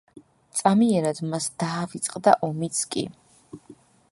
წამიერად 0.61 1.21
მას 1.33 1.49
დაავიწყდა 1.63 2.33
ომიც 2.51 2.81
კი. 2.97 3.05